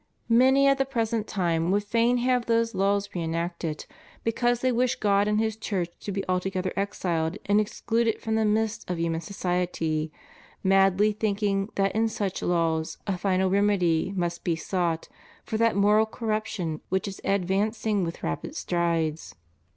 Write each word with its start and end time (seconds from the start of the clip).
Many 0.29 0.65
at 0.67 0.79
the 0.79 0.85
present 0.85 1.27
time 1.27 1.69
would 1.69 1.83
fain 1.83 2.17
have 2.17 2.47
those 2.47 2.73
laws 2.73 3.07
re 3.13 3.21
enacted, 3.21 3.85
because 4.23 4.61
they 4.61 4.71
wish 4.71 4.95
God 4.95 5.27
and 5.27 5.39
His 5.39 5.55
Church 5.55 5.89
to 5.99 6.11
be 6.11 6.27
altogether 6.27 6.73
exiled 6.75 7.37
and 7.45 7.61
excluded 7.61 8.19
from 8.19 8.33
the 8.33 8.43
midst 8.43 8.89
of 8.89 8.99
human 8.99 9.21
society, 9.21 10.11
madly 10.63 11.11
thinking 11.11 11.69
that 11.75 11.91
in 11.93 12.07
such 12.07 12.41
laws 12.41 12.97
a 13.05 13.15
final 13.15 13.51
remedy 13.51 14.11
must 14.15 14.43
be 14.43 14.55
sought 14.55 15.07
for 15.43 15.57
that 15.57 15.75
moral 15.75 16.07
corruption 16.07 16.81
which 16.89 17.07
is 17.07 17.21
advancing 17.23 18.03
with 18.03 18.23
rapid 18.23 18.55
strides. 18.55 19.35